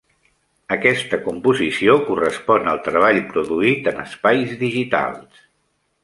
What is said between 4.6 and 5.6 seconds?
digitals.